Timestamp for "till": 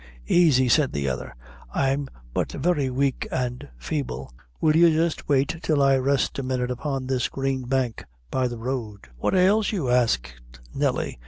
5.61-5.79